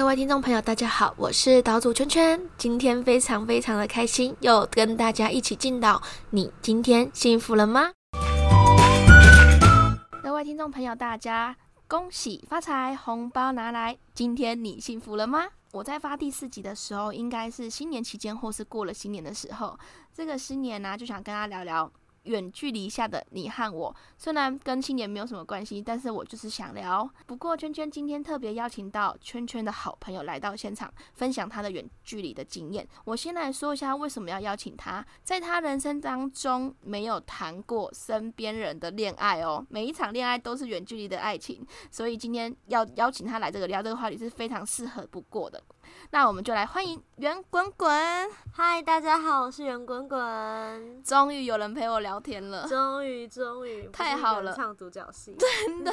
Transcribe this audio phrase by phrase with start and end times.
[0.00, 2.40] 各位听众朋友，大家好，我是岛主圈圈。
[2.56, 6.00] 今天非常非常的开心，又跟大家一起进岛。
[6.30, 7.92] 你今天幸福了吗？
[10.22, 11.54] 各位听众朋友，大家
[11.86, 13.98] 恭喜发财，红包拿来！
[14.14, 15.46] 今天你幸福了吗？
[15.72, 19.78] 我在发第四集的时候，应该是新年期间或是过了新年的时候。
[20.14, 21.92] 这个新年呢，就想跟大家聊聊。
[22.24, 27.08] 远距离下的你和我，虽然跟青年没有什么关系，但是我就是想聊。
[27.26, 32.86] 不过圈圈今天特别邀请到圈圈的好朋友来到现场，分享他的远距离的经验。
[33.04, 45.62] 我先来说一下为什么要邀请他，在他人生当中没有谈过身边人的恋爱哦，每一场恋爱都是远距离的爱情，所以今天要邀请他来这个聊这个话题是非常适合不过的。
[46.10, 47.90] 那我们就来欢迎圆滚滚。
[48.52, 51.02] 嗨，大家好，我是圆滚滚。
[51.02, 55.92] 终于有人陪我聊天了，终于终于太好了，唱独角戏， 真的。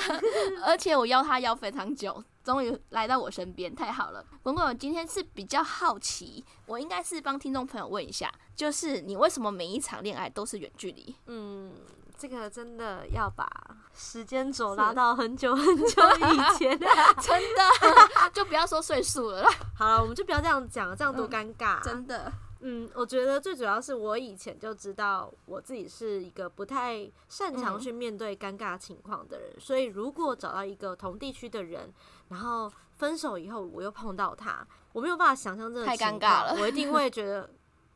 [0.66, 4.26] 而且我邀他邀非常久，终于来到我身边，太好了。
[4.42, 11.16] 滚滚，我今天是比较好奇，我应该是帮听众朋友问一下，就是你为什么每一场恋爱都是远距离？
[11.28, 11.72] 嗯。
[12.18, 13.48] 这个真的要把
[13.94, 16.78] 时间轴拉到很久很久以前，
[17.22, 17.62] 真的
[18.34, 19.48] 就不要说岁数了。
[19.76, 21.80] 好了，我们就不要这样讲，这样多尴尬。
[21.84, 31.94] 真的，嗯，我觉得最主要是我以前就知道我自己是一个不太擅长去面对尴尬情况的人，所以如果找到一个同地区的人，
[32.30, 37.48] 然后分手以后我又碰到他，我没有办法想象这个太尴尬了，我一定会觉得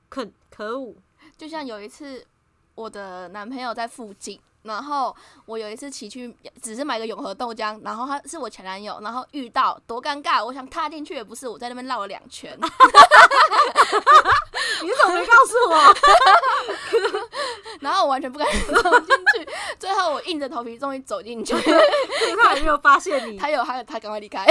[0.10, 0.96] 可可恶。
[1.36, 2.24] 就像有一次。
[2.82, 5.16] 我的男朋友在附近，然后
[5.46, 12.58] 我有一次骑去，只是买个永和豆浆，然后他是我前男友，然后遇到多尴尬，我想踏进去也不是，我在那边绕了两圈。
[14.82, 15.96] 你怎么没告诉我？
[17.82, 21.54] 然后我完全不敢 走进去，最后我硬着头皮终于走进去。
[22.42, 24.44] 他还没有发现你，他有，他他赶快离开。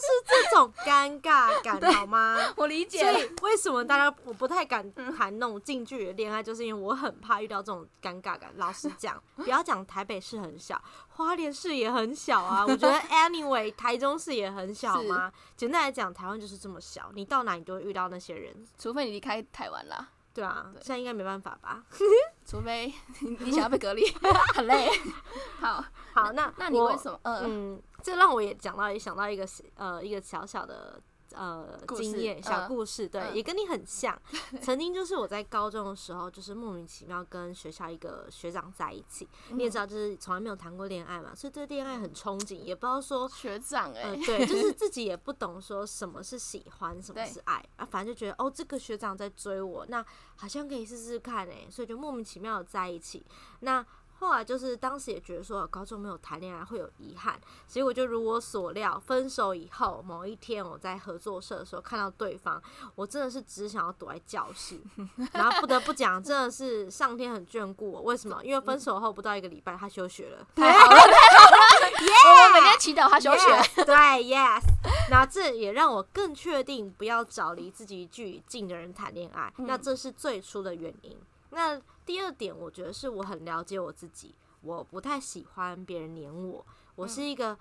[0.00, 2.38] 是这种尴尬感 好吗？
[2.56, 2.98] 我理解。
[3.00, 8.50] 所以为什么大家我不太敢谈那种近距离的恋爱，就是因为我很怕遇到这种尴尬感。
[8.56, 12.64] 老实讲， 不要讲台北市很小，花莲市也很小啊。
[12.68, 15.32] 我觉得 anyway，台中市也很小吗？
[15.56, 20.08] 简单来讲，台湾就是这么小，你到哪你都会遇到那些人，除非你离开台湾啦。
[20.32, 21.82] 对啊，现在应该没办法吧？
[22.46, 24.04] 除非你想要被隔离，
[24.54, 24.88] 很累。
[25.60, 27.18] 好好，那那你为什么？
[27.24, 27.80] 嗯。
[28.02, 30.98] 这让我也讲到，也想到一个呃一个小小的
[31.34, 34.20] 呃经验小故事，对，也跟你很像。
[34.62, 39.28] 曾经就是我在高中的时候，就是莫名其妙跟学校一个学长在一起。
[39.50, 50.04] 你也知道，就是从来没有谈过恋爱嘛，所以对恋爱很憧憬，也不知道说学长哎，对，就是 自己也不懂说什么是喜欢，什么是爱啊，反正就觉得哦，这个学长在追我，那
[50.36, 53.24] 好像可以试试看哎，所以就莫名其妙的在一起。
[53.60, 53.84] 那
[54.20, 62.62] 后来就是当时也觉得说高中没有谈恋爱会有遗憾，结果就如我所料，分手以后某一天我在合作社的时候看到对方，
[62.94, 64.78] 我真的是只想要躲在教室。
[65.32, 68.02] 然后不得不讲，真的是上天很眷顾我。
[68.02, 68.44] 为什么？
[68.44, 71.90] 因为分手后不到一个礼拜他休学了， 太好了，太好了！
[72.02, 72.12] 耶！
[72.28, 73.84] 我每天祈祷他休学。
[73.84, 73.94] 对
[74.24, 74.62] ，yes。
[75.10, 79.50] 那这也让我更确定不要找离自己距离近的人谈恋爱。
[79.56, 81.18] 那这是最初的原因。
[81.50, 87.58] 那第二点，我觉得是我很了解我自己，我不太喜欢别人黏我，我是一个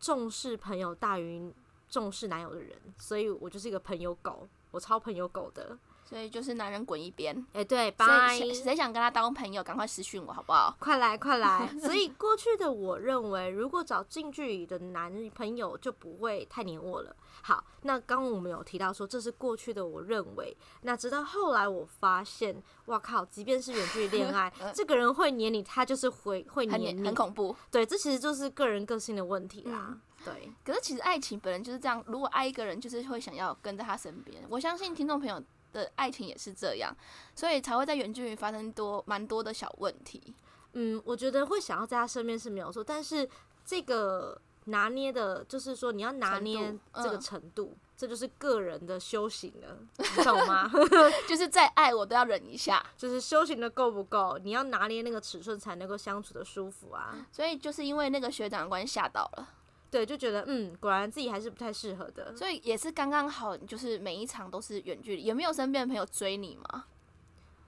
[0.00, 1.52] 重视朋友大于
[1.88, 5.76] 重视男友的人，所以我就是一个朋友狗，我超朋友狗的。
[6.14, 8.38] 所以就是男人滚一边，哎，对，拜。
[8.38, 10.76] 谁想跟他当朋友，赶快私讯我好不好？
[10.78, 11.68] 快来快来！
[11.82, 17.16] 所以过去的我认为，如果找近距离的男朋友，就不会太黏我了。
[17.42, 20.56] 好，那刚刚我们有提到说，这是过去的我认为。
[20.82, 23.24] 那直到后来我发现，哇靠！
[23.24, 27.56] 即便是远距离恋爱， 这个人会黏你，他就是会会黏你，很恐怖。
[27.72, 29.98] 对，这其实就是个人个性的问题啦。
[30.24, 34.40] 对，可是其实爱情本来就是这样，如果爱一个人，就是会想要跟在他身边。
[34.48, 35.42] 我相信听众朋友。
[35.74, 36.96] 的爱情也是这样，
[37.34, 40.34] 所以才会在远距离发生多蛮多的小问题。
[40.72, 43.28] 嗯，我觉得会想要在他身边是没有错，但是
[43.64, 50.70] 这个拿捏的，就是说你要拿捏这个程度，这就是个人的修行了，你懂吗？
[51.28, 54.38] 就是在爱我都要忍一下，就是修行的够不够？
[54.42, 57.14] 你要拿捏那个尺寸才能够相处的舒服啊。
[57.30, 59.48] 所以就是因为那个学长的关系吓到了。
[59.94, 65.22] 对，就觉得嗯，果然自己还是不太适合的，所以也是刚刚好，就是每一场都是远距离。
[65.22, 66.86] 有没有身边的朋友追你吗？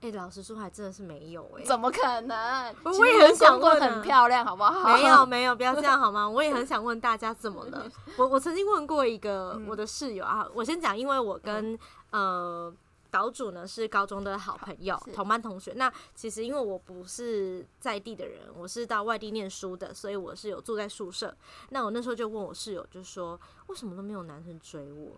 [0.00, 1.62] 哎，老实说，还真的是没有哎。
[1.62, 2.74] 怎么可能？
[2.82, 4.92] 我也很想问，很漂亮，好不好？
[4.96, 6.28] 没有没有，不要这样 好吗？
[6.28, 7.88] 我也很想问大家怎么了。
[8.16, 11.78] 我我曾经问过一个我的室友啊，我先讲，因为我跟
[12.10, 12.74] 呃
[13.16, 15.72] 岛主呢是高中的好朋友，同班同学。
[15.74, 21.34] 那其实因为我不是在地的人，我是到外地念书的，所以我是有住在宿舍。
[21.70, 25.12] 那我那时候就问我室友，就说为什么都没有男生追我？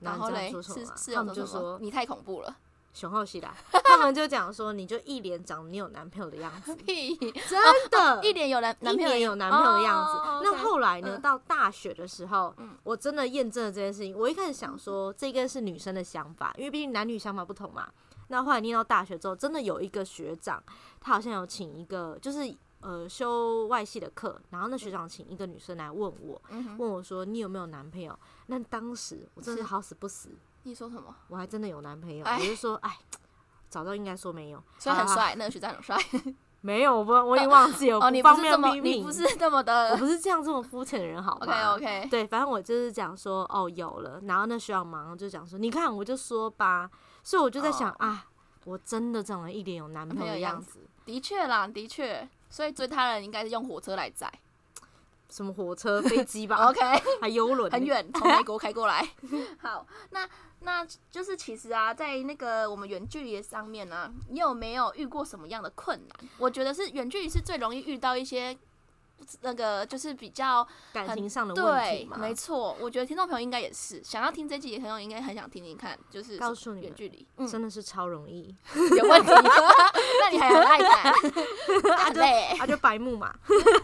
[0.00, 0.52] 然后嘞，
[0.96, 2.56] 是他们就说你太恐怖了。
[2.96, 3.54] 熊浩熙啦，
[3.84, 6.74] 他们就讲说，你就一脸长你有男朋友的样子
[7.46, 10.12] 真的，一脸有男一脸有男朋友的样子。
[10.42, 11.18] 那后来呢？
[11.18, 14.16] 到大学的时候，我真的验证了这件事情。
[14.16, 17.86] 我一开始想说，这个是女生的想法，因为毕竟男女想法不同嘛。
[18.28, 20.62] 那后来念到大学之后，真的有一个学长，
[20.98, 22.50] 他好像有请一个，就是
[22.80, 26.40] 呃修外系的课，然后那学长请一个女生来问我，
[26.78, 28.18] 问我说你有没有男朋友？
[28.46, 30.30] 那当时我真的是好死不死。
[30.66, 31.14] 你说什么？
[31.28, 32.98] 我还真的有男朋友，我就说，哎，
[33.68, 34.60] 早知道应该说没有。
[34.78, 35.96] 所以很帅，那个学长很帅。
[36.60, 38.00] 没有，我不，我已经忘记了。
[38.00, 42.08] 哦，你不是这么，你不是这么的，我不是这样这么肤浅的人，好吗？OK OK。
[42.10, 44.20] 对，反正我就是讲说，哦，有了。
[44.24, 46.90] 然后那学长马上就讲说，你看，我就说吧。
[47.22, 48.26] 所以我就在想啊，
[48.64, 50.80] 我真的长了一点有男朋友的样子。
[51.04, 52.28] 的确啦，的确。
[52.50, 54.32] 所以追他人应该是用火车来载。
[55.30, 56.56] 什么火车、飞机吧？
[56.70, 56.80] OK，
[57.20, 59.08] 还游轮，很远， 从美国开过来。
[59.58, 60.28] 好，那
[60.60, 66.30] 那就是其实啊，在那个我们远距离上面呢，你有没有遇过什么样的困难？
[66.38, 68.56] 我觉得是远距离是最容易遇到一些。
[69.40, 72.76] 那个就是比较感情上的问题嘛，没错。
[72.80, 79.32] 我觉得听众朋友应该也是想要听这集，朋友应该很想听听看，就是告诉你远距离真的是超容易，有问题？
[79.32, 81.12] 那你还很爱谈？
[81.96, 82.20] 他 就
[82.58, 83.34] 他就白目嘛。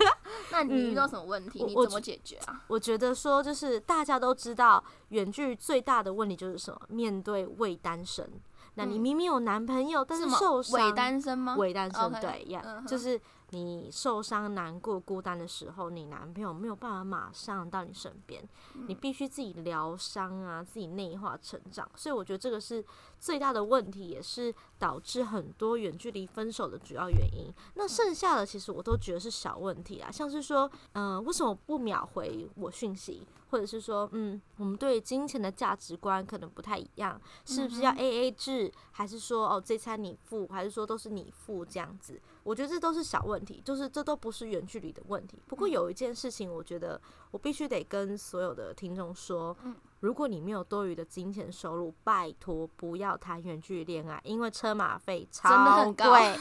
[0.52, 1.62] 那你遇到什么问题？
[1.64, 2.62] 你怎么解决啊？
[2.68, 6.80] 我觉得说就是大家都知道，远距最大的问题就是什么？
[6.88, 8.30] 面对未单身，
[8.74, 11.56] 那你明明有男朋友，但是受伤，伪单身吗？
[11.56, 13.20] 伪单身，对呀，就是。
[13.52, 18.42] 你受伤、难过、孤单的时候，你男朋友没有办法马上到你身边，
[18.88, 21.86] 你必须自己疗伤啊，自己内化成长。
[21.94, 22.82] 所以我觉得这个是
[23.20, 27.52] 最大的问题，也是导致很多远距离分手的主要原因。
[27.74, 33.26] 那剩下的其实我都觉得是小问题啊，像是说，嗯，为什么不秒回我讯息？
[33.52, 42.18] 或者是说，嗯，我们对金钱的价值观可能不太一样，是不是要 A A 制，还是说哦这餐你付，还是说都是你付这样子？
[42.44, 45.38] 我觉得这都是小问题，就是这都不是远距离的问题。
[45.46, 46.98] 不过有一件事情，我觉得
[47.30, 49.54] 我必须得跟所有的听众说，
[50.00, 56.38] 如果你没有多余的金钱收入，拜托不要谈远距离恋爱，因为车马费超贵，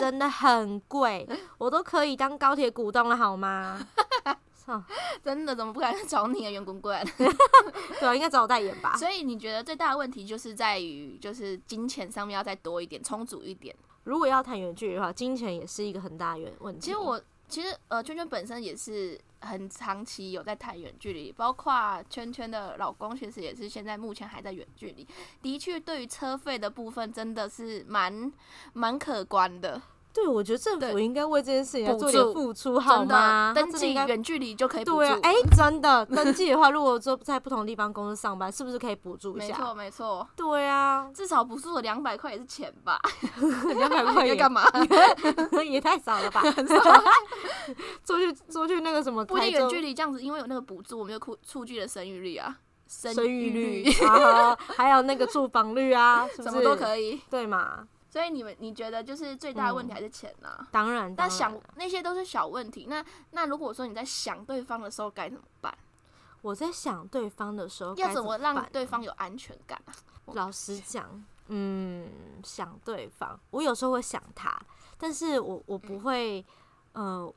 [0.00, 1.28] 真的很贵，
[1.58, 3.86] 我都可以当高铁股东了，好吗？
[5.22, 6.98] 真的怎么不敢找你啊，圆滚滚？
[7.16, 8.96] 对啊，应该找我代言吧。
[8.96, 13.74] 所以你觉得最大的问题就是在于，就是金钱上面要再多一点，充足一点。
[14.04, 16.80] 如果要谈远距离的话，金钱也是一个很大的问题。
[16.80, 25.06] 其实我其实呃，圈圈本身也是很长期有在谈远距离，包括圈圈的老公，其实也是现在目前还在远距离。
[25.42, 28.32] 的确，对于车费的部分，真的是蛮
[28.72, 29.80] 蛮可观的。
[30.14, 33.52] 对，我觉得政府应该为这件事情做点付出，好吗？
[33.52, 39.48] 登记远距离就可以对啊，哎，真的 登记的话，如果说在不同地方公司上班，是不是可以补助一下？
[39.48, 40.28] 没错，没错。
[40.36, 43.00] 对啊，至少补助了两百块也是钱吧？
[43.76, 44.62] 两百块 要干嘛？
[45.66, 46.40] 也太少了吧？
[48.04, 49.24] 出去出去那个什么？
[49.24, 52.56] 不远距离这样子，因为有那个补助，我们就促促进了生育率啊，
[52.86, 57.88] 生育率，然还有那个住房率啊，什么都可以，对嘛？
[58.14, 60.64] 所以你们你觉得就是最大的问题还是钱呢？
[60.70, 62.86] 当然，但想那些都是小问题。
[62.88, 65.76] 那那如果说你在想对方的时候该怎么办？
[66.40, 69.90] 我在想对方的时候要怎么让对方有安全感啊？
[70.26, 72.08] 老实讲，嗯，
[72.44, 74.56] 想对方，我有时候会想他，
[74.96, 76.46] 但是我我不会，
[76.92, 77.34] 呃，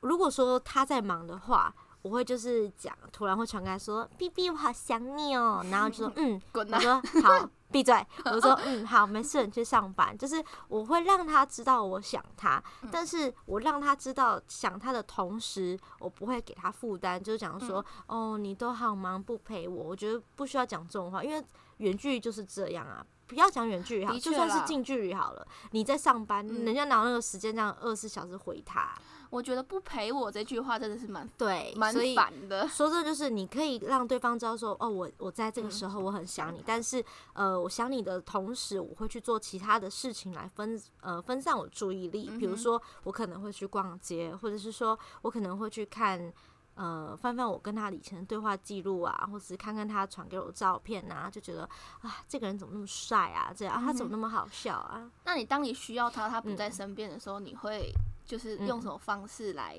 [0.00, 1.72] 如果说他在忙的话。
[2.02, 7.94] 我会就是讲，突然会传开说：“B B，我好想你哦。”然后就说：“嗯，滚。”我说：“好，闭嘴。”
[8.26, 21.44] 我说：“嗯，好，没事，你去上班。”就是我会让他知道我想他，但是我让他知道想他的同时，我不会给他负担，就是讲说：“哦，你都好忙，不陪我。”我觉得不需要讲这种话，因为
[21.78, 23.04] 远距离就是这样啊。
[23.28, 25.44] 不要讲远距离好，就算是近距离好了。
[25.72, 28.94] 你在上班，人家拿那个时间这样二十四小时回他。
[29.30, 32.66] 我觉得不陪我这句话真的是蛮对，蛮烦的。
[32.68, 42.30] 说这就是你可以让对方知道说，哦，我我在这个时候我很想你，但是呃，我想你的同时，我会去做其他的事情来分呃分散我注意力。
[42.38, 46.32] 比如说，我可能会去逛街，或者是说我可能会去看
[46.74, 51.62] 呃翻翻我跟他以前的对话记录啊，或者是看看他传给我的照片啊，就觉得
[52.02, 53.52] 啊，这个人怎么那么帅啊？
[53.56, 55.10] 这样他怎么那么好笑啊？
[55.24, 57.92] 那你当你需要他，他不在身边的时候，你会？
[58.26, 59.78] 就是用什么方式来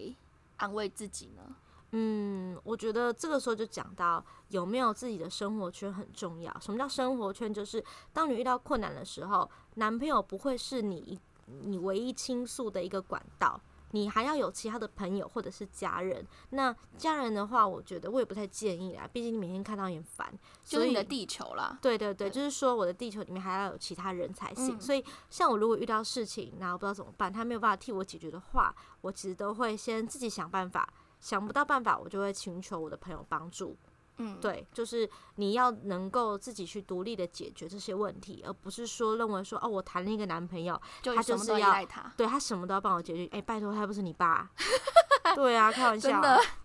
[0.55, 1.55] 安慰自己呢？
[1.91, 6.57] 嗯，我觉得这个时候就讲到有没有自己的生活圈很重要。
[6.59, 7.53] 什么叫生活圈？
[7.53, 13.59] 就是当你遇到困难的时候，男朋友不会是你你唯一倾诉的一个管道。
[13.91, 16.25] 你还要有其他的朋友或者是家人。
[16.49, 20.31] 那家人的话，我觉得我也不太建议啦，毕竟你每天看到也烦。
[20.63, 21.77] 就是你的地球啦。
[21.81, 24.79] 对对对，就是说我的地球里面还要有其他人才行。
[24.79, 30.87] 所以像我如果遇到事情，然后不知道怎么办，他没有办法替我解决的话，我其实都会先自己想办法。
[31.19, 33.75] 想不到办法，我就会请求我的朋友帮助。
[34.17, 43.27] 嗯，对，就是你要能够自己去独立的解决这些问题，而不是说认为说哦，我谈了一个男朋友，他就是要他，对他什么都要帮我解决。
[43.31, 44.49] 哎，拜托，他不是你爸？
[45.35, 46.21] 对啊，开玩笑，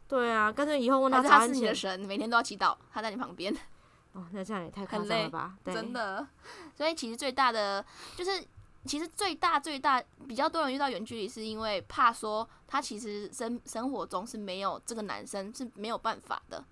[0.09, 3.55] 对啊，干脆以后问他他是你的，神，每天都要祈祷，他在你旁边。
[4.13, 5.55] 哦，那这样也太夸张了吧？
[5.65, 6.27] 对真的。
[6.75, 8.45] 所以其实最大的就是，
[8.87, 16.65] 其实最大最大比较多人遇到远距离，是因为怕说他其实生生活中是没有这个男生是没有办法的。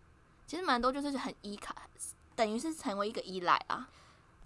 [0.51, 1.73] 其实蛮多就是很依靠，
[2.35, 3.89] 等于是成为一个依赖啊。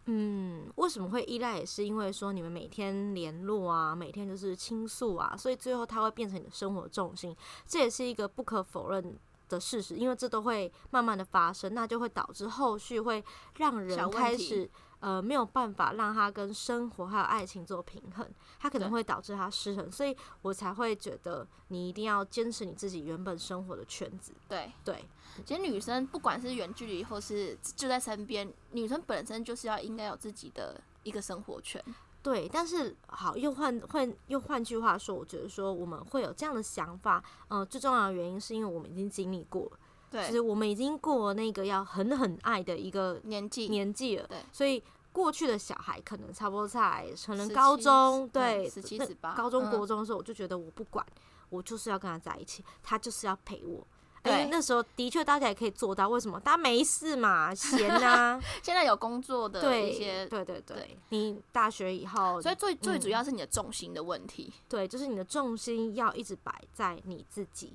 [0.05, 1.57] 嗯，为什么会依赖？
[1.57, 7.35] 也是因为说你们每天联络啊，每天就是倾诉啊，所以最后它会变成你的生活重心。
[7.67, 9.19] 这也是一个不可否认
[9.49, 13.25] 的事实，因为这都会慢慢的发生，那就会导致后续会
[13.57, 14.71] 让人开始。
[15.05, 18.27] 呃，没有办法让他跟生活还有爱情做平衡，
[18.59, 24.33] 他可能会导致他失衡，所以我才会觉得你一定要坚持你自己原本生活的圈子。
[24.49, 25.05] 对对，
[25.45, 31.85] 其实女生不管是远距离或是就在身边，女生本身就是要应该有自己的一个生活圈。
[32.23, 39.71] 对，但是好，又换换又换句话说，我觉得说我们会有这样的想法，嗯，最重要的原因是因为我们已经经历过。
[40.15, 44.27] 对，其实我们已经过那个要狠狠爱的一个年纪年纪了。
[44.29, 44.83] 对，所以。
[45.15, 51.07] 过去的小孩可能差不多在可能高中，对，十七十八，高中国中的时候，我就觉得我不管，
[51.51, 53.87] 我就是要跟他在一起，他就是要陪我。
[54.25, 56.41] 因为，那时候的确大家也可以做到，为什么？
[56.41, 58.41] 大家没事嘛，闲啊。
[58.61, 64.53] 现在有工作的一些，对对对，你大学以后，所以最最主要是你的重心的问题。
[64.69, 67.73] 对，就是你的重心要一直摆在你自己。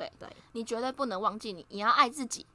[0.00, 2.46] 对对，你绝对不能忘记你，你要爱自己，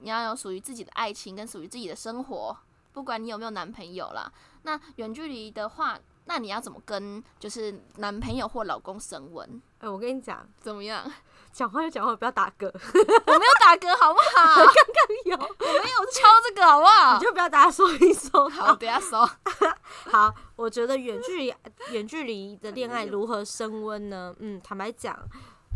[0.00, 2.56] 你要有属于自己的爱情跟属于自己的生活。
[2.92, 4.32] 不管你有没有男朋友啦，
[4.62, 9.60] 那远距离的话，那你要怎么跟就是男朋友或老公升温？
[9.80, 11.04] 哎，我跟你讲，怎么样？
[11.52, 12.66] 讲话就讲话，不要打嗝。
[12.72, 14.54] 我没有打嗝，好不好？
[14.62, 17.18] 刚刚有，我没有敲这个，好不好？
[17.18, 18.48] 你就不要大家说一说。
[18.48, 19.28] 好，等下说。
[20.10, 21.54] 好，我觉得远距离
[21.90, 24.34] 远距离的恋爱如何升温呢？
[24.38, 25.18] 嗯，坦白讲。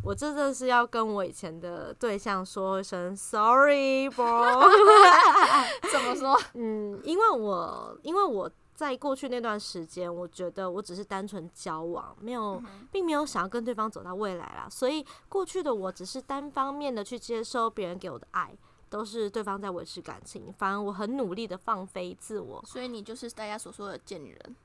[0.02, 4.68] 我真的是要跟我以前的对象说一声 sorry，bro，？
[5.92, 6.40] 怎么说？
[6.54, 14.66] 嗯，因为我因为我在过去那段时间，我觉得我只是单纯交往，没有，并没有想要跟对方走到未来啦。
[14.70, 18.56] 所以过去的我只是单方面的去接收别人给我的爱，
[18.88, 20.50] 都是对方在维持感情。
[20.56, 22.62] 反而我很努力的放飞自我。
[22.64, 24.56] 所以你就是大家所说的贱女人。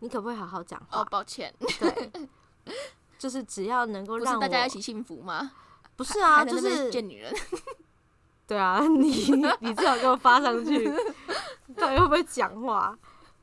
[0.00, 1.00] 你可不可以好好讲话？
[1.00, 1.52] 哦，抱歉。
[1.80, 2.28] 对。
[3.24, 5.52] 就是只要能够让大家一起幸福吗？
[5.96, 7.34] 不是啊，就是贱女人。
[8.46, 9.08] 对啊，你
[9.60, 10.86] 你最好给我发上去，
[11.74, 12.94] 到底会不会讲话？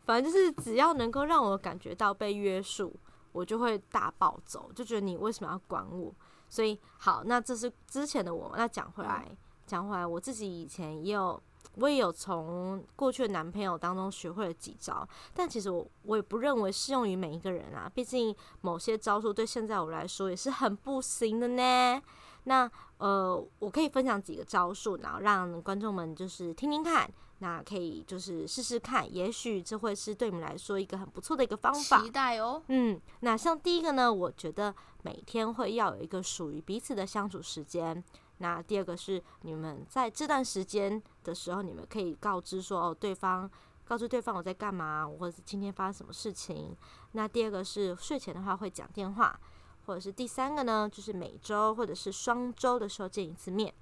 [0.05, 2.95] 反正就是只要能够让我感觉到被约束，
[3.31, 6.13] 我就会大暴走，就觉得你为什么要管我？
[6.47, 8.53] 所以好，那这是之前的我。
[8.55, 9.35] 那讲回来，
[9.65, 11.41] 讲回来，我自己以前也有。
[11.75, 17.89] 我也有从过去的男朋友当中学会了几招，但其实我我也不认为适用于每一个人啊。
[17.93, 22.01] 毕竟某些招数对现在我来说也是很不行的呢。
[22.43, 32.01] 那呃，我可以分享几个招数，然后让观众们就是听听看，那可以就是试试看，也许这会是对你们来说一个很不错的一个方法。
[32.01, 32.61] 期待哦。
[32.67, 34.73] 嗯，那像第一个呢，我觉得
[35.03, 38.03] 每天会要有一个属于彼此的相处时间。
[38.39, 43.49] 那第二个是你们在这段时间的时候，你们可以告知说哦，对方
[43.85, 46.75] 告知对方我在干嘛，或者是今天发生什么事情。
[47.13, 49.39] 那第二个是睡前的话会讲电话，
[49.85, 53.73] 或者是第三个呢，就是每周或者是双周的时候见一次面。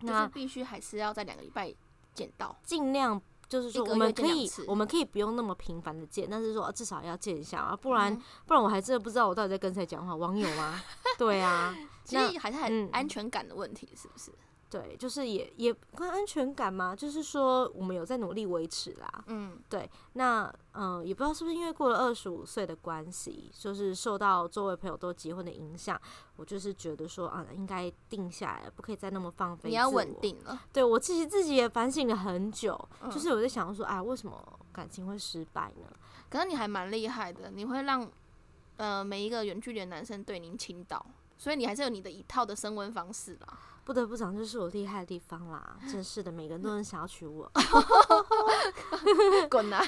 [0.00, 1.74] 那必须还是要在两个礼拜
[2.14, 3.20] 见到，尽量。
[3.50, 10.80] 就是说，我们可以，我们可以不用那么频繁的见，但是说至少要见一下啊，不然不然我还真的不知道我到底在跟谁讲话，网友吗？
[11.18, 11.74] 对啊，
[12.06, 14.30] 其实还是很安全感的问题，是不是？
[14.70, 19.24] 对，就是也也关安全感嘛，就是说我们有在努力维持啦。
[19.26, 19.90] 嗯，对。
[20.12, 26.00] 那嗯，也不知道是不是因为过了二十五岁的关系，就是受到周围朋友都结婚的影响，
[26.36, 29.70] 我就是觉得说啊，应该定下来了，不可以再那么放飞。
[29.70, 30.62] 你要稳定了。
[30.72, 34.40] 对我其实自己也反省了很久，就是我在想说，哎，为什么
[34.72, 35.88] 感情会失败呢？
[36.28, 38.08] 可是你还蛮厉害的，你会让
[38.76, 41.04] 呃每一个远距离的男生对您倾倒，
[41.36, 43.58] 所以你还是有你的一套的升温方式啦。
[43.90, 45.76] 不不得不讲，这是我厉害的地方啦！
[45.90, 47.50] 真是的，每个人都很想要娶我。
[49.50, 49.82] 滚啊！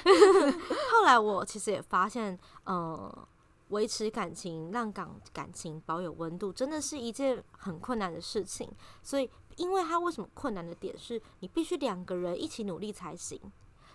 [0.90, 3.28] 后来我其实也发现，呃，
[3.68, 8.68] 维持感情，让感感情保有温度，真的是一件很困难的事情。
[9.04, 13.40] 所以，因为它为什么困难的点是，你必须两个人一起努力才行。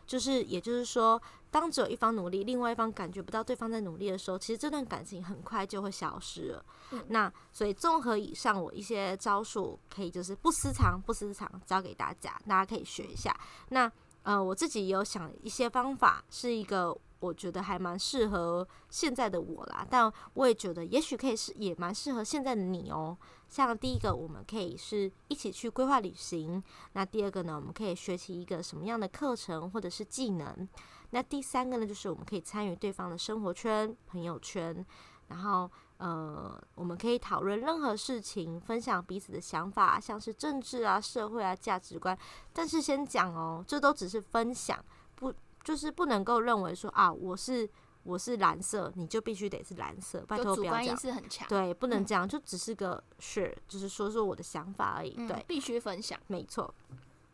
[0.07, 1.21] 就是，也就是说，
[1.51, 6.65] 当只有一方努力，另外一方感觉不到对方在努力的时候，其实这段感情很快就会消失了。
[7.09, 13.37] 那所以，综合以上我一些招数，可以就是不私藏，不私藏，教给大家，大家可以学一下。
[13.69, 13.91] 那
[14.23, 16.97] 呃，我自己有想一些方法，是一个。
[17.19, 23.17] 我觉得还蛮适合现在的我啦，但我也觉得也许可以是也蛮适合现在的你哦。
[23.49, 26.61] 像第一个，我们可以是一起去规划旅行；
[26.93, 30.67] 那第二个呢，我们可以学习一个什么样的课程或者是技能；
[31.11, 34.85] 那第三个呢，就是我们可以参与对方的生活圈、朋友圈，
[35.29, 42.15] 然后呃，我们可以讨论任何事情，分享彼此的想法，像是政治啊、社会啊、价值观。
[42.53, 44.77] 但是先讲哦，这都只是分享，
[45.15, 45.33] 不。
[45.67, 47.69] 就是不能够认为说啊，我是
[48.03, 51.21] 我是蓝色，你就必须得是蓝色，拜托不要这样。
[51.49, 55.27] 对，不能这样，就只是个是，就是说说我的想法而已。
[55.27, 56.73] 对，必须分享，没错。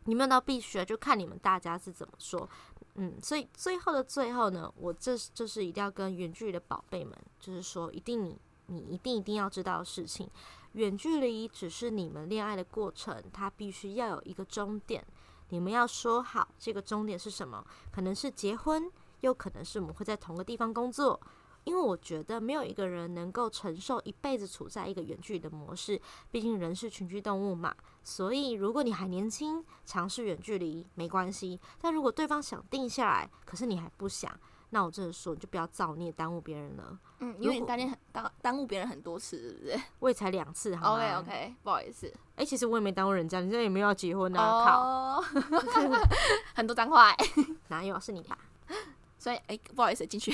[0.06, 2.50] 你们到必须，就看你们大家是怎么说。
[2.96, 8.36] 嗯，所以最后的最后呢，我这就是一定要跟远距离的宝贝们，就是说，一定你
[8.66, 10.28] 你一定一定要知道的事情，
[10.72, 15.06] 远距离只是你们恋爱的过程，它必须要有一个终点。
[15.54, 17.64] 你们要说好这个终点是什么？
[17.92, 21.20] 可能是结婚，又可能是我们会在同个地方工作。
[21.62, 25.98] 因为我觉得没有一个人能够承受一辈子处在一个远距离的模式，
[26.32, 27.72] 毕竟人是群居动物嘛。
[28.02, 31.60] 所以如果你还年轻，尝试远距离没关系。
[31.80, 34.36] 但如果对方想定下来，可是你还不想。
[34.74, 36.98] 那我真的说，你就不要造孽，耽误别人了。
[37.20, 39.80] 嗯，因为你当年很耽耽误别人很多次，是不是？
[40.00, 42.12] 我也才两次，好 OK OK，不好意思。
[42.34, 44.64] 哎，其实我也没耽误人家，你现在也没有要结婚啊？
[44.66, 45.20] 靠，
[46.56, 47.14] 很多脏话。
[47.70, 48.00] 哪有？
[48.00, 48.36] 是你吧？
[49.16, 50.32] 所以，哎，不好意思，进去。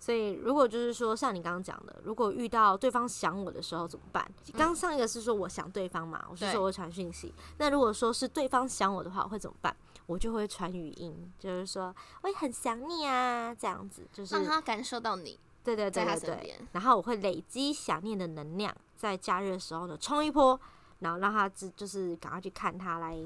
[0.00, 4.26] 所以，如果就是说，像你刚刚讲的，如果遇到对方想我的时候怎么办？
[4.56, 7.34] 刚上一个是说我想对方嘛，我是说我传讯息。
[7.58, 9.76] 那如果说是对方想我的话，会怎么办？
[10.06, 16.60] 我就会传语音，就是说我也很想你啊，这样子就是让他感受到你，对对对对对。
[16.72, 20.58] 然后我会累积想念的能量，在假日的时候呢冲一波，
[21.00, 23.16] 然后让他就就是赶快去看他来，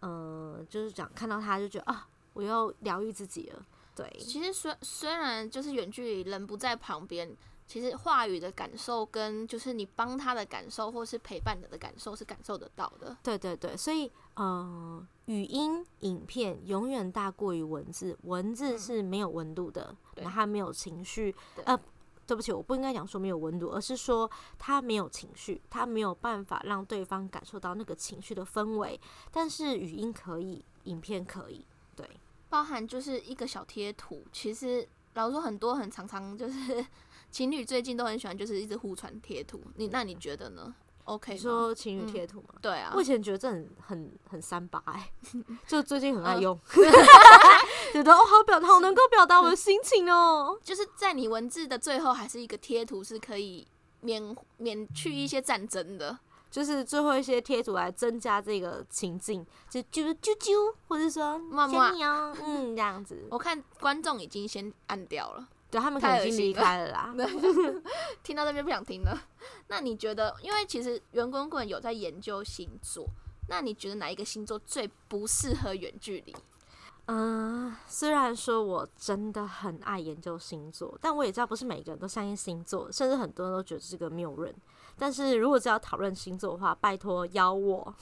[0.00, 3.62] 呃，就是讲看到他就觉得啊，我又疗愈自己了。
[3.94, 7.36] 对，其实虽虽然就是远距离人不在旁边。
[7.66, 13.14] 其实话语的感受跟就是你帮他的感受，或是陪伴你的感受是感受得到的。
[13.22, 21.34] 对对对，所以呃，语音影片永远大过于文字，文字是没有温度的，然后没有情绪。
[21.64, 21.78] 呃，
[22.26, 28.98] 对不起，我不应该讲说没有温度，而是说它没有情绪，它没有办法让对方感受到那个情绪的氛围。
[29.30, 31.62] 但是语音可以，影片可以，
[31.94, 32.08] 对，
[32.48, 34.24] 包含就是一个小贴图。
[34.32, 36.84] 其实老实说，很多很常常就是。
[37.30, 39.60] 情侣最近都很喜欢，就是一直互传贴图。
[39.76, 40.74] 你那你觉得呢
[41.08, 41.32] ？OK？
[41.32, 42.54] 你说情侣贴图吗？
[42.60, 45.10] 对啊，我以前觉得这很很很三八哎，
[45.66, 46.58] 就最近很爱用，
[47.92, 50.58] 觉得哦好表达，好能够表达我的心情哦。
[50.62, 53.66] 就是在你文字的最后，还是一个贴图是可以
[54.00, 56.18] 免免去一些战争的，
[56.50, 63.26] 就是最后一些贴图来增加这个情境，就啾啾啾，或者说想你哦，嗯，这样子。
[63.30, 65.48] 我看观众已经先按掉了。
[65.70, 67.14] 对他们可能已经离开了啦，
[68.24, 69.18] 听到这边不想听了。
[69.68, 73.06] 那你觉得，因为其实圆滚滚有在研究星座，
[73.48, 76.34] 那你觉得哪一个星座最不适合远距离？
[77.10, 84.54] 嗯，虽然说我真的很爱研究星座，但我也知道不是每个人都相信星座，甚至很多人都觉得是个谬论。
[84.98, 87.94] 但是如果只要讨论星座的话，拜托邀我。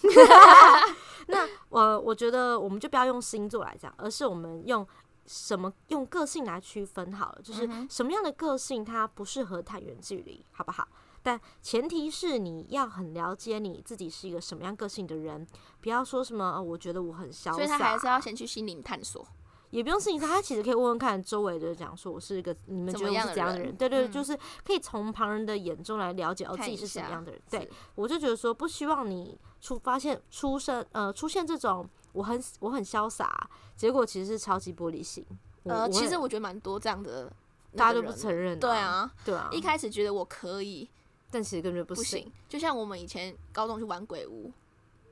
[1.28, 4.86] 那我我觉得我们就不要用星座来讲，而是我们用。
[5.26, 10.86] 什么用个性来区分好了，就是什么样的个性它不适合谈远距离，好不好？
[11.22, 15.44] 但前提是你要很了解你自己是一个什么样个性的人，
[15.80, 19.26] 不要说什么我觉得我很潇洒，所以他还是要先去心灵探索，
[19.70, 27.40] 也不用心灵探索，他其实可以问问看周围的讲说我是一个你们觉得我是怎样的人，对对，就是可以从旁人的眼中来了解哦自己是什么样的人。
[27.50, 31.88] 对我就觉得说不希望你出发现出生呃出现这种。
[32.12, 35.22] 我很我很潇洒，结果其实是超级玻璃心。
[35.64, 37.30] 呃，其实我觉得蛮多这样的，
[37.76, 38.58] 大家都不承认。
[38.58, 39.50] 对啊，对啊。
[39.52, 40.88] 一开始觉得我可以，
[41.30, 42.32] 但其实根本不行。
[42.48, 44.50] 就像我们以前高中去玩鬼屋，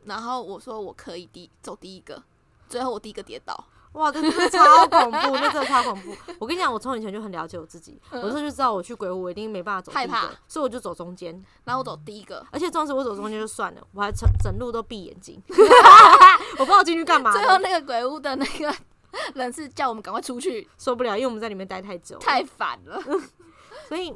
[0.05, 2.23] 然后我说我可以第走第一个，
[2.71, 3.67] 最后我第一个跌倒。
[3.95, 6.15] 哇，这真的超恐怖，那真的超恐怖。
[6.39, 11.33] 我跟你讲，我从以前就很了解我自己，我那时候就知道我去鬼屋，我一定没办法走第一怕个，所以我就走中间。
[11.65, 18.75] 然后我走第一个，而且当时我走中间就算了，我还整整路都闭眼睛， 我不知道我进去干嘛的，最后那个鬼屋的那个
[19.35, 23.01] 人是叫我们赶快出去，受不了，因为我们在里面待太久了，太烦了。
[23.89, 24.13] 所以。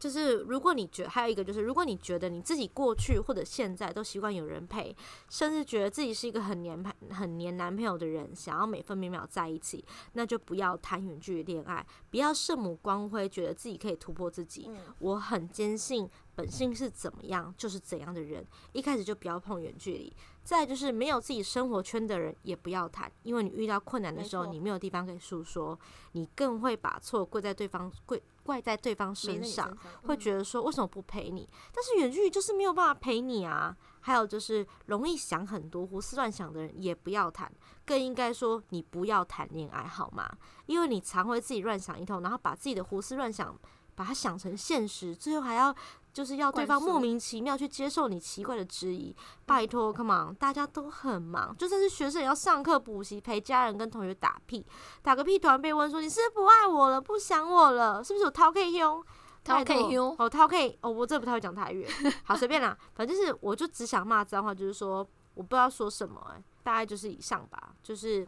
[0.00, 4.96] 就是如果你觉还有一个就是，如果你觉得你自己过去或者现在都习惯有人陪，
[5.28, 9.84] 甚至觉得自己是一个很黏很黏男朋友的人，想要每分每秒在一起，
[10.14, 14.70] 那就不要谈远距离恋爱，不要圣母光辉，觉得自己可以突破自己。
[15.00, 16.08] 我很坚信
[16.40, 20.16] 本性是怎么样就是怎样的人，一开始就不要碰远距离。
[20.42, 25.78] 再就是没有自己生活圈的人也不要谈，因为你遇到困难的时候，你没有地方可以诉说，
[26.12, 31.46] 你更会把错怪在对方怪怪在对方身上，会觉得说为什么不陪你？
[31.72, 33.76] 但是远距离就是没有办法陪你啊。
[34.00, 37.52] 还有就是容易想很多、胡思乱想的人也不要谈，
[37.84, 40.26] 更应该说你不要谈恋爱好吗？
[40.64, 43.56] 因为你常会自己乱想一通，然后把自己的胡思乱想
[43.94, 45.76] 把它想成现实，最后还要。
[46.12, 49.14] 就是要对方莫名其妙去接受你奇怪的质疑，
[49.46, 54.66] 拜托，Come on，大家都很忙，就算是学生也要上课补习，陪家人跟同学打屁，
[55.02, 59.04] 打个屁突然被问说你是不是不爱我了，不想我了，是不是有掏 K 凶？
[59.44, 60.16] 掏 K 凶？
[60.18, 61.86] 哦，掏 K，哦，我这不太会讲台语，
[62.24, 68.26] 好随便啦，反正就是我就只想骂脏话，就是说我不知道说什么，哎，大概就是以上吧，就是。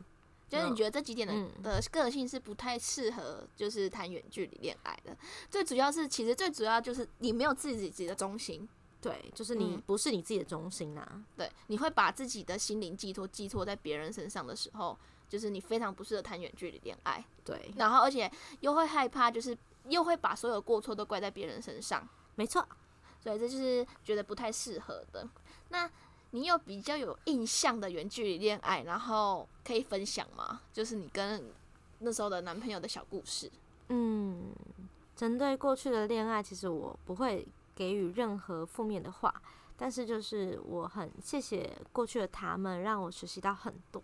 [0.53, 5.17] 就是你觉得这几点的的个性是不太适合，就是谈远距离恋爱的。
[5.49, 8.69] 最主要是，其实最主要就是你没有自己自己的中心，
[9.01, 11.25] 对，就是你不是你自己的中心啊。
[11.39, 14.95] 对，你会把自己的心灵寄托寄托在别人身上的时候，
[15.27, 17.25] 就是你非常不适合谈远距离恋爱。
[17.43, 19.57] 对，然后而且又会害怕，就是
[19.89, 22.07] 又会把所有过错都怪在别人身上。
[22.35, 22.63] 没错，
[23.23, 25.27] 所以这就是觉得不太适合的。
[25.71, 25.91] 那。
[26.33, 30.61] 你有比较有印象的远距离恋爱，然后可以分享吗？
[30.73, 31.43] 就是你跟
[31.99, 33.51] 那时候的男朋友的小故事。
[33.89, 34.51] 嗯，
[35.15, 39.43] 针对过去的恋爱，其实我不会给予任何负面的话，
[39.77, 44.03] 但是就是我很谢谢过去的他们，让我学习到很多，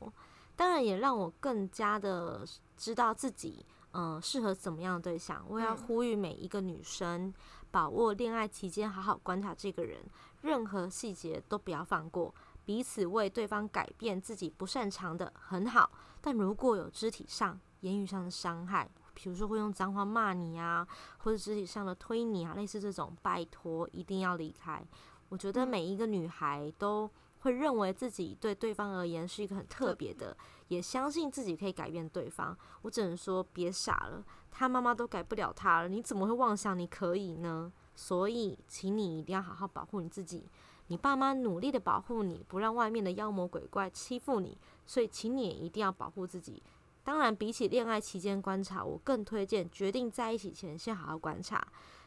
[0.54, 5.42] 当然也让我更加的知道自己嗯适合怎么样的对象。
[5.48, 7.32] 我要呼吁每一个女生，
[7.70, 10.00] 把握恋爱期间，好好观察这个人。
[10.42, 15.90] 任何细节都不要放过，彼此为对方改变自己不擅长的很好。
[16.20, 20.87] 但如果有肢体上、言语上的伤害，比如说会用脏话骂你啊，
[21.18, 24.85] 或者肢体上的推你啊，类似这种，拜托一定要离开。
[25.28, 30.37] 我觉得每一个女孩都会认为自己对对方而言是一个很特别的，
[30.68, 32.57] 也相信自己可以改变对方。
[32.83, 37.72] 我只能说别傻了，他妈妈都改不了他了，你怎么会妄想你可以呢？
[37.94, 40.48] 所以，请你一定要好好保护你自己。
[40.87, 44.57] 你爸妈努力的保护你，不让外面的妖魔鬼怪欺负你。
[44.87, 46.62] 所以，请你也一定要保护自己。
[47.03, 51.66] 当然，比起恋爱期间观察，我更推荐决定在一起前先好好观察。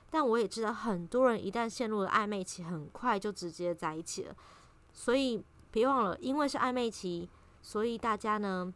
[0.10, 4.36] 但我也知道，很多人一旦陷入了暧昧期，很快就直接在一起了。
[4.94, 7.30] 所以，别忘了，因为是暧昧期，
[7.62, 8.74] 所以大家呢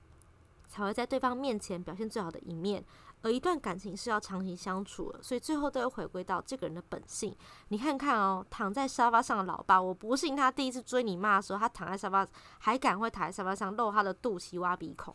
[0.67, 2.83] 才会在对方面前表现最好的一面。
[3.21, 7.35] 而一段感情是要长期相处的，所以最后都要回归到这个人的本性。
[7.69, 12.27] 你看看哦，躺在沙发上的老爸，我不信他第一次追你妈的时候，他躺在沙发
[12.59, 15.11] 还敢会躺在沙发上露他的肚脐、挖鼻孔。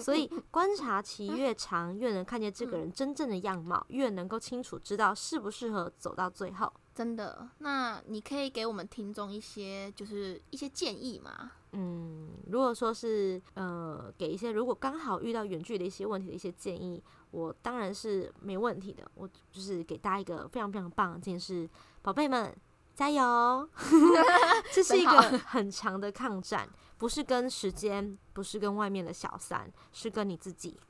[0.00, 6.72] 所以观察期越长，越能看见这个人真正的样貌，越能够清楚知道适不适合走到最后。
[6.98, 11.52] 真的，那你可以给我们听众一些就是一些建议吗？
[11.70, 17.00] 嗯，如果说是呃，给一些如果刚好遇到远距的一些问题的一些建议。
[17.30, 21.68] 我当然是没问题的，我就是给大家一个非常非常棒的建议是，
[22.00, 22.56] 宝贝们
[22.94, 23.68] 加油！
[24.72, 30.80] 这是一个很长的抗战，不是跟时间，不是跟外面的小三，是跟你自己。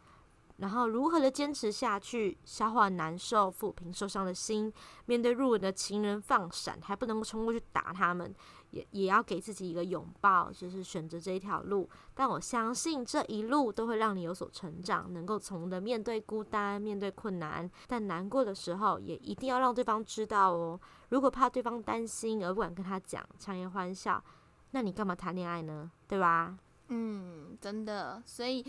[0.59, 4.73] 然后如何的坚持下去，消化难受，抚平受伤的心，
[5.07, 8.35] 面对入伍的情人放闪，还不能够冲过去打他们。
[8.71, 11.89] 也也要给自己一个拥抱，就是选择这一条路。
[12.13, 17.71] 但我相信这一路都会让你有所成长，能够从的面对孤单，面对困难。
[17.87, 20.79] 但难过的时候，也一定要让对方知道哦。
[21.09, 24.23] 如果怕对方担心而不敢跟他讲，强颜欢笑，
[24.73, 25.91] 那你干嘛谈恋爱呢？
[26.07, 26.59] 对吧？
[26.89, 28.23] 嗯，真的。
[28.27, 28.63] 所以，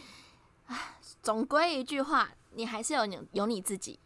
[1.21, 3.99] 总归一句话，你还是有你有你自己。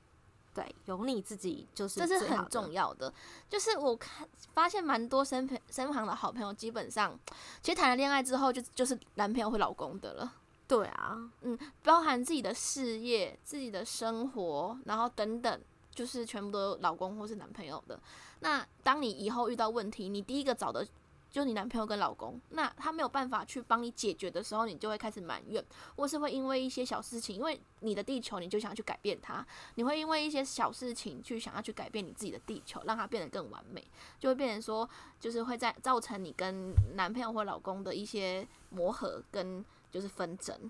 [0.54, 3.12] 对，有你自己就是这是很重要的。
[3.50, 7.20] 就是我看发现蛮多身旁身旁的好朋友，基本上
[7.64, 10.32] 其实谈了恋爱之后，就就是男朋友或老公的了。
[10.68, 15.62] 对啊，嗯，包含自己的事业、自己的生活，然后等等，
[15.94, 18.00] 就是全部都老公或是男朋友的。
[18.42, 20.86] 那当你以后遇到问题，你第一个找的
[21.34, 25.66] 就你男朋友跟老公，那他没有办法去帮你解决的时候，你就会开始埋怨，
[25.96, 29.44] 或是会因为一些小事情，因为你的地球，你就想要去改变它，
[29.74, 33.84] 你会因为一些小事情去想要去改变你自己的地球，让它变得更完美，
[34.20, 34.88] 就会变成说，
[35.20, 40.70] 就是会在造成你跟男朋友或老公的一些磨合跟就是纷争。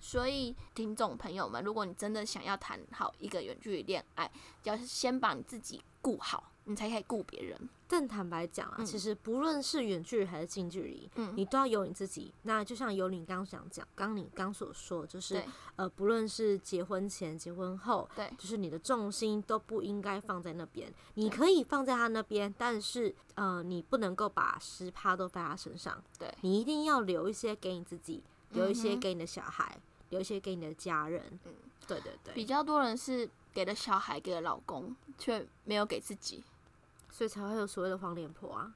[0.00, 4.28] 所以，听众朋友们，如果你真的想要谈好一个远距离恋爱，
[4.60, 7.58] 就要先把你自己顾好，你才可以顾别人。
[7.90, 12.34] 但坦白讲啊，其实不论是远距离还是近距离，嗯你都要有你自己。
[12.42, 15.42] 那就像有你刚刚想讲，刚你刚所说，就是
[15.76, 20.92] 呃，不论是结婚前、结婚后，对，就是你的重心都不应该放在那边。
[21.14, 26.04] 你可以放在他那边，但是呃，你不能够把十趴都放在他身上。
[26.18, 31.22] 对你一定要留一些给你自己，留一些给你的小孩，留一些给你的家人。
[31.46, 31.54] 嗯，
[31.86, 36.44] 对对对，比较多人是给了小孩，给了老公，却没有给自己。
[37.10, 38.72] 所以才会有所谓的黄脸婆啊。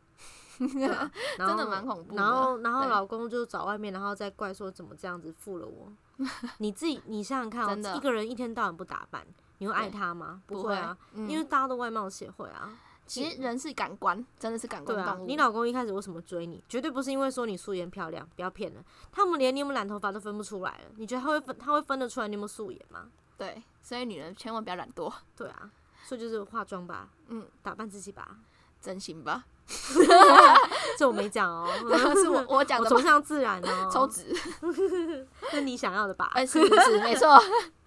[0.58, 5.90] 真的后蛮恐怖的然后，然后老公就找外面，然后再怪说怎么这样子负了我。
[6.58, 9.26] 你自己，你想想看真的哦，一个人一天到晚不打扮，
[9.58, 10.42] 你会爱他吗？
[10.46, 12.70] 不会啊，嗯因为大家都外貌协会啊。
[13.04, 15.26] 其实人是感官，真的是感官动，物。
[15.26, 16.62] 你老公一开始为什么追你？
[16.68, 18.84] 绝对不是因为说你素颜漂亮，不要骗人。
[19.10, 21.58] 他们连你有没有染头发都分不出来了，你觉得他会分？
[21.58, 23.08] 他会分得出来你有没有素颜吗？
[23.36, 25.70] 对，所以女人千万不要懒惰，对啊，
[26.04, 28.36] 所以就是化妆吧，嗯，打扮自己吧。
[28.80, 29.44] 整形吧。
[30.98, 31.68] 这我没讲哦，
[32.16, 33.88] 是我我讲的我崇尚自然哦。
[33.94, 34.26] 抽脂，
[35.52, 36.30] 那你想要的吧？
[36.34, 37.40] 哎，是是是，没错，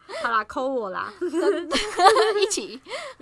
[0.21, 1.11] 好啦，扣我啦。
[2.39, 2.79] 一起。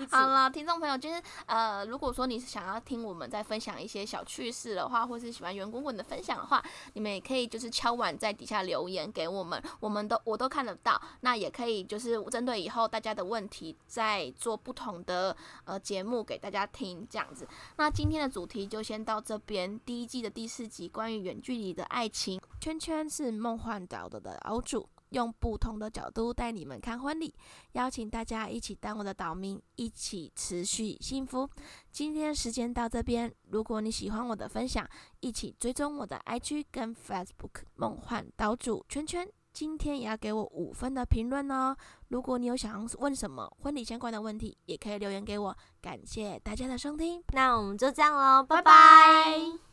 [0.10, 11.02] 好了，听众朋友，就是呃，如果说你是想要听我们在分享一些小趣事的话，或是喜欢圆滚滚的分享的话，你们也可以就是敲碗在底下留言给我们，我们都我都看得到。
[11.22, 17.48] 那也可以就是针对以后大家的问题，再做不同的呃节目给大家听这样子。
[17.78, 24.88] 那今天的主题就先到这边，第一季的第四集关于远距离的爱情，圈圈是梦幻岛的的岛主。
[25.14, 27.34] 用不同的角度带你们看婚礼，
[27.74, 31.50] 邀请大家一起当我的岛民，一起持续幸福。
[31.92, 34.88] 今天时间到这边，如果你喜欢我的分享，
[35.22, 39.28] 一起追踪我的 IG 跟 Facebook 梦幻岛主圈圈。
[39.54, 41.78] 今天也要给我五分的评论哦。
[42.08, 45.56] 如果你有想问什么婚礼相关的问题，也可以留言给我。
[45.80, 49.64] 感谢大家的收听，那我们就这样喽，拜拜拜拜